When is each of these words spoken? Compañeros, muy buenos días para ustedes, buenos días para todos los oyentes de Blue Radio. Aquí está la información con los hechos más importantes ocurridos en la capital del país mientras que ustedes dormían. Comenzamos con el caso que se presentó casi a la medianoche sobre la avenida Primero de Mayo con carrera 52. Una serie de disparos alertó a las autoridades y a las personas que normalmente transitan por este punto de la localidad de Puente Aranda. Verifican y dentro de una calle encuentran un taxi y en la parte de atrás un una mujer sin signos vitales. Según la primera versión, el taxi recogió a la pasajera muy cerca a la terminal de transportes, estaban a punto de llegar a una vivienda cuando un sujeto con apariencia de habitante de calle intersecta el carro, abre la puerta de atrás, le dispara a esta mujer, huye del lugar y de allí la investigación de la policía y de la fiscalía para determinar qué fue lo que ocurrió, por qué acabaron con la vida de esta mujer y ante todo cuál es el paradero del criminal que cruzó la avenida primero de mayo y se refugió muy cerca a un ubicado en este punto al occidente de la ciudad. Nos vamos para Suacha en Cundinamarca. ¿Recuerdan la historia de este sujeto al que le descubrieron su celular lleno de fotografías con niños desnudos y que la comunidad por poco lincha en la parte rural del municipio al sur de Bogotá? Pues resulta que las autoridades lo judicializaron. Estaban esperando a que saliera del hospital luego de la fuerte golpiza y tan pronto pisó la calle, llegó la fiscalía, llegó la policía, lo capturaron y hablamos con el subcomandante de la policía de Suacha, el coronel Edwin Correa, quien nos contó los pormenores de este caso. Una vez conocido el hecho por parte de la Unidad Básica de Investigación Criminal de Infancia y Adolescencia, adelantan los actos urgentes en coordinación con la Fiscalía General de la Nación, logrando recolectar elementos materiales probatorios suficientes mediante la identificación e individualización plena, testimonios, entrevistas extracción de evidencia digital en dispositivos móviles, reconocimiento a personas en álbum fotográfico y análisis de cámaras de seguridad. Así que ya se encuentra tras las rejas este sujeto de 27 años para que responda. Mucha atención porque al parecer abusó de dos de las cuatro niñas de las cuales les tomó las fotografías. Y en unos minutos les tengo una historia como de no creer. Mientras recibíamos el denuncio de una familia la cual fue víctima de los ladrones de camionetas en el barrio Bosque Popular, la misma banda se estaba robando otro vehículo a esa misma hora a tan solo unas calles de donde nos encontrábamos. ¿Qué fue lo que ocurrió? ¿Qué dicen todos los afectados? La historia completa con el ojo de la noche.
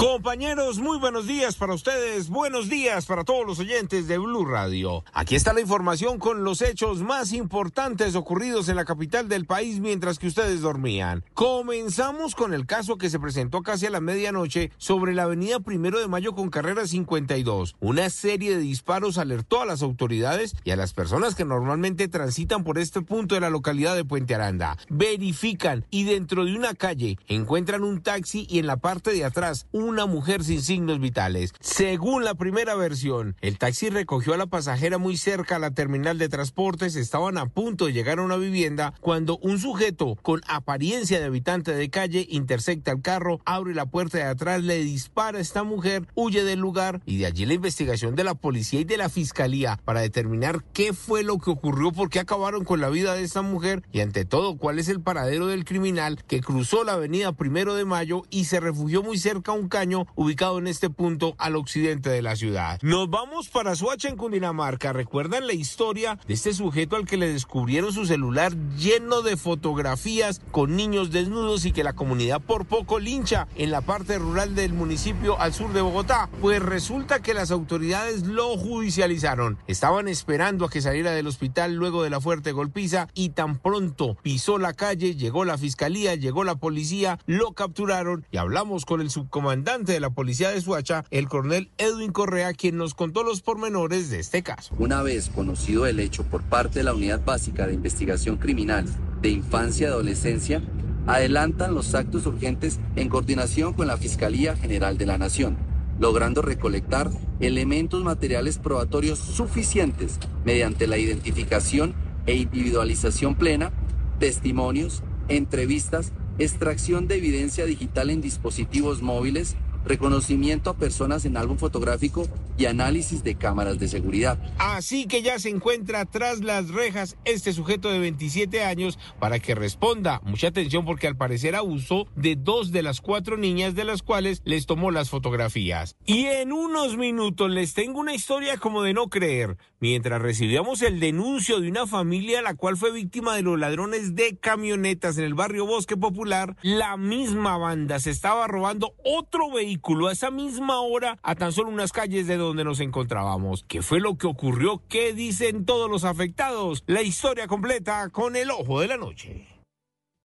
Compañeros, 0.00 0.78
muy 0.78 0.98
buenos 0.98 1.26
días 1.26 1.56
para 1.56 1.74
ustedes, 1.74 2.30
buenos 2.30 2.70
días 2.70 3.04
para 3.04 3.22
todos 3.22 3.46
los 3.46 3.58
oyentes 3.58 4.08
de 4.08 4.16
Blue 4.16 4.46
Radio. 4.46 5.04
Aquí 5.12 5.34
está 5.34 5.52
la 5.52 5.60
información 5.60 6.18
con 6.18 6.42
los 6.42 6.62
hechos 6.62 7.02
más 7.02 7.34
importantes 7.34 8.14
ocurridos 8.14 8.70
en 8.70 8.76
la 8.76 8.86
capital 8.86 9.28
del 9.28 9.44
país 9.44 9.78
mientras 9.78 10.18
que 10.18 10.28
ustedes 10.28 10.62
dormían. 10.62 11.22
Comenzamos 11.34 12.34
con 12.34 12.54
el 12.54 12.64
caso 12.64 12.96
que 12.96 13.10
se 13.10 13.20
presentó 13.20 13.60
casi 13.60 13.84
a 13.84 13.90
la 13.90 14.00
medianoche 14.00 14.72
sobre 14.78 15.12
la 15.12 15.24
avenida 15.24 15.60
Primero 15.60 16.00
de 16.00 16.08
Mayo 16.08 16.34
con 16.34 16.48
carrera 16.48 16.86
52. 16.86 17.76
Una 17.80 18.08
serie 18.08 18.56
de 18.56 18.62
disparos 18.62 19.18
alertó 19.18 19.60
a 19.60 19.66
las 19.66 19.82
autoridades 19.82 20.56
y 20.64 20.70
a 20.70 20.76
las 20.76 20.94
personas 20.94 21.34
que 21.34 21.44
normalmente 21.44 22.08
transitan 22.08 22.64
por 22.64 22.78
este 22.78 23.02
punto 23.02 23.34
de 23.34 23.42
la 23.42 23.50
localidad 23.50 23.96
de 23.96 24.06
Puente 24.06 24.34
Aranda. 24.34 24.78
Verifican 24.88 25.84
y 25.90 26.04
dentro 26.04 26.46
de 26.46 26.56
una 26.56 26.72
calle 26.72 27.18
encuentran 27.28 27.84
un 27.84 28.00
taxi 28.00 28.46
y 28.48 28.60
en 28.60 28.66
la 28.66 28.78
parte 28.78 29.12
de 29.12 29.26
atrás 29.26 29.66
un 29.72 29.89
una 29.90 30.06
mujer 30.06 30.44
sin 30.44 30.62
signos 30.62 31.00
vitales. 31.00 31.52
Según 31.58 32.24
la 32.24 32.34
primera 32.34 32.76
versión, 32.76 33.34
el 33.40 33.58
taxi 33.58 33.90
recogió 33.90 34.34
a 34.34 34.36
la 34.36 34.46
pasajera 34.46 34.98
muy 34.98 35.16
cerca 35.16 35.56
a 35.56 35.58
la 35.58 35.72
terminal 35.72 36.16
de 36.16 36.28
transportes, 36.28 36.94
estaban 36.94 37.36
a 37.38 37.46
punto 37.46 37.86
de 37.86 37.92
llegar 37.92 38.20
a 38.20 38.22
una 38.22 38.36
vivienda 38.36 38.94
cuando 39.00 39.38
un 39.38 39.58
sujeto 39.58 40.16
con 40.22 40.42
apariencia 40.46 41.18
de 41.18 41.26
habitante 41.26 41.74
de 41.74 41.90
calle 41.90 42.24
intersecta 42.30 42.92
el 42.92 43.02
carro, 43.02 43.40
abre 43.44 43.74
la 43.74 43.86
puerta 43.86 44.18
de 44.18 44.24
atrás, 44.24 44.62
le 44.62 44.78
dispara 44.78 45.38
a 45.38 45.40
esta 45.40 45.64
mujer, 45.64 46.06
huye 46.14 46.44
del 46.44 46.60
lugar 46.60 47.00
y 47.04 47.18
de 47.18 47.26
allí 47.26 47.44
la 47.46 47.54
investigación 47.54 48.14
de 48.14 48.22
la 48.22 48.34
policía 48.34 48.80
y 48.80 48.84
de 48.84 48.96
la 48.96 49.08
fiscalía 49.08 49.80
para 49.84 50.02
determinar 50.02 50.62
qué 50.72 50.92
fue 50.92 51.24
lo 51.24 51.38
que 51.38 51.50
ocurrió, 51.50 51.90
por 51.90 52.10
qué 52.10 52.20
acabaron 52.20 52.64
con 52.64 52.80
la 52.80 52.90
vida 52.90 53.14
de 53.14 53.24
esta 53.24 53.42
mujer 53.42 53.82
y 53.90 54.00
ante 54.00 54.24
todo 54.24 54.56
cuál 54.56 54.78
es 54.78 54.88
el 54.88 55.00
paradero 55.00 55.48
del 55.48 55.64
criminal 55.64 56.22
que 56.28 56.40
cruzó 56.40 56.84
la 56.84 56.92
avenida 56.92 57.32
primero 57.32 57.74
de 57.74 57.84
mayo 57.84 58.22
y 58.30 58.44
se 58.44 58.60
refugió 58.60 59.02
muy 59.02 59.18
cerca 59.18 59.50
a 59.52 59.56
un 59.56 59.68
ubicado 60.14 60.58
en 60.58 60.66
este 60.66 60.90
punto 60.90 61.34
al 61.38 61.56
occidente 61.56 62.10
de 62.10 62.22
la 62.22 62.36
ciudad. 62.36 62.78
Nos 62.82 63.08
vamos 63.08 63.48
para 63.48 63.74
Suacha 63.74 64.08
en 64.08 64.16
Cundinamarca. 64.16 64.92
¿Recuerdan 64.92 65.46
la 65.46 65.54
historia 65.54 66.18
de 66.26 66.34
este 66.34 66.52
sujeto 66.52 66.96
al 66.96 67.06
que 67.06 67.16
le 67.16 67.32
descubrieron 67.32 67.92
su 67.92 68.04
celular 68.04 68.52
lleno 68.76 69.22
de 69.22 69.36
fotografías 69.36 70.42
con 70.50 70.76
niños 70.76 71.10
desnudos 71.10 71.64
y 71.64 71.72
que 71.72 71.84
la 71.84 71.94
comunidad 71.94 72.40
por 72.40 72.66
poco 72.66 72.98
lincha 72.98 73.48
en 73.56 73.70
la 73.70 73.80
parte 73.80 74.18
rural 74.18 74.54
del 74.54 74.74
municipio 74.74 75.40
al 75.40 75.54
sur 75.54 75.72
de 75.72 75.80
Bogotá? 75.80 76.28
Pues 76.40 76.60
resulta 76.60 77.22
que 77.22 77.34
las 77.34 77.50
autoridades 77.50 78.26
lo 78.26 78.56
judicializaron. 78.58 79.58
Estaban 79.66 80.08
esperando 80.08 80.66
a 80.66 80.70
que 80.70 80.82
saliera 80.82 81.12
del 81.12 81.26
hospital 81.26 81.74
luego 81.74 82.02
de 82.02 82.10
la 82.10 82.20
fuerte 82.20 82.52
golpiza 82.52 83.08
y 83.14 83.30
tan 83.30 83.58
pronto 83.58 84.16
pisó 84.22 84.58
la 84.58 84.74
calle, 84.74 85.16
llegó 85.16 85.44
la 85.44 85.56
fiscalía, 85.56 86.14
llegó 86.16 86.44
la 86.44 86.56
policía, 86.56 87.18
lo 87.26 87.52
capturaron 87.52 88.26
y 88.30 88.36
hablamos 88.36 88.84
con 88.84 89.00
el 89.00 89.10
subcomandante 89.10 89.69
de 89.78 90.00
la 90.00 90.10
policía 90.10 90.50
de 90.50 90.60
Suacha, 90.60 91.04
el 91.10 91.28
coronel 91.28 91.70
Edwin 91.78 92.10
Correa, 92.10 92.52
quien 92.54 92.76
nos 92.76 92.94
contó 92.94 93.22
los 93.22 93.40
pormenores 93.40 94.10
de 94.10 94.18
este 94.18 94.42
caso. 94.42 94.74
Una 94.80 95.00
vez 95.02 95.30
conocido 95.32 95.86
el 95.86 96.00
hecho 96.00 96.24
por 96.24 96.42
parte 96.42 96.80
de 96.80 96.84
la 96.84 96.92
Unidad 96.92 97.24
Básica 97.24 97.68
de 97.68 97.74
Investigación 97.74 98.36
Criminal 98.36 98.84
de 99.22 99.28
Infancia 99.28 99.86
y 99.86 99.90
Adolescencia, 99.90 100.60
adelantan 101.06 101.72
los 101.72 101.94
actos 101.94 102.26
urgentes 102.26 102.80
en 102.96 103.08
coordinación 103.08 103.72
con 103.72 103.86
la 103.86 103.96
Fiscalía 103.96 104.56
General 104.56 104.98
de 104.98 105.06
la 105.06 105.18
Nación, 105.18 105.56
logrando 106.00 106.42
recolectar 106.42 107.08
elementos 107.38 108.02
materiales 108.02 108.58
probatorios 108.58 109.20
suficientes 109.20 110.18
mediante 110.44 110.88
la 110.88 110.98
identificación 110.98 111.94
e 112.26 112.34
individualización 112.34 113.36
plena, 113.36 113.70
testimonios, 114.18 115.04
entrevistas 115.28 116.12
extracción 116.40 117.06
de 117.06 117.16
evidencia 117.16 117.66
digital 117.66 118.10
en 118.10 118.20
dispositivos 118.20 119.02
móviles, 119.02 119.56
reconocimiento 119.84 120.70
a 120.70 120.76
personas 120.76 121.24
en 121.24 121.36
álbum 121.36 121.56
fotográfico 121.56 122.26
y 122.56 122.66
análisis 122.66 123.24
de 123.24 123.34
cámaras 123.34 123.78
de 123.78 123.88
seguridad. 123.88 124.38
Así 124.58 125.06
que 125.06 125.22
ya 125.22 125.38
se 125.38 125.48
encuentra 125.48 126.04
tras 126.04 126.40
las 126.40 126.68
rejas 126.70 127.16
este 127.24 127.52
sujeto 127.52 127.90
de 127.90 127.98
27 127.98 128.64
años 128.64 128.98
para 129.18 129.38
que 129.38 129.54
responda. 129.54 130.20
Mucha 130.24 130.48
atención 130.48 130.84
porque 130.84 131.06
al 131.06 131.16
parecer 131.16 131.56
abusó 131.56 132.06
de 132.16 132.36
dos 132.36 132.72
de 132.72 132.82
las 132.82 133.00
cuatro 133.00 133.36
niñas 133.36 133.74
de 133.74 133.84
las 133.84 134.02
cuales 134.02 134.42
les 134.44 134.66
tomó 134.66 134.90
las 134.90 135.10
fotografías. 135.10 135.96
Y 136.04 136.26
en 136.26 136.52
unos 136.52 136.96
minutos 136.96 137.50
les 137.50 137.74
tengo 137.74 138.00
una 138.00 138.14
historia 138.14 138.56
como 138.58 138.82
de 138.82 138.94
no 138.94 139.08
creer. 139.08 139.56
Mientras 139.80 140.20
recibíamos 140.20 140.82
el 140.82 141.00
denuncio 141.00 141.58
de 141.60 141.70
una 141.70 141.86
familia 141.86 142.42
la 142.42 142.54
cual 142.54 142.76
fue 142.76 142.92
víctima 142.92 143.34
de 143.34 143.42
los 143.42 143.58
ladrones 143.58 144.14
de 144.14 144.36
camionetas 144.36 145.16
en 145.16 145.24
el 145.24 145.34
barrio 145.34 145.64
Bosque 145.64 145.96
Popular, 145.96 146.56
la 146.60 146.98
misma 146.98 147.56
banda 147.56 147.98
se 147.98 148.10
estaba 148.10 148.46
robando 148.46 148.94
otro 149.04 149.50
vehículo 149.50 150.08
a 150.08 150.12
esa 150.12 150.30
misma 150.30 150.80
hora 150.80 151.18
a 151.22 151.34
tan 151.34 151.52
solo 151.52 151.70
unas 151.70 151.92
calles 151.92 152.26
de 152.26 152.36
donde 152.50 152.64
nos 152.64 152.80
encontrábamos. 152.80 153.64
¿Qué 153.68 153.80
fue 153.80 154.00
lo 154.00 154.18
que 154.18 154.26
ocurrió? 154.26 154.82
¿Qué 154.88 155.12
dicen 155.12 155.64
todos 155.64 155.88
los 155.88 156.02
afectados? 156.02 156.82
La 156.86 157.00
historia 157.00 157.46
completa 157.46 158.08
con 158.10 158.34
el 158.34 158.50
ojo 158.50 158.80
de 158.80 158.88
la 158.88 158.96
noche. 158.96 159.59